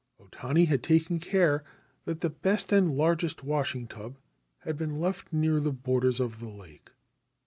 O 0.19 0.25
Tani 0.31 0.65
had 0.65 0.81
taken 0.81 1.19
care 1.19 1.63
that 2.05 2.21
the 2.21 2.31
best 2.31 2.71
and 2.73 2.95
largest 2.97 3.43
washing 3.43 3.87
tub 3.87 4.17
had 4.61 4.75
been 4.75 4.99
left 4.99 5.31
near 5.31 5.59
the 5.59 5.71
borders 5.71 6.19
of 6.19 6.39
the 6.39 6.49
lake. 6.49 6.89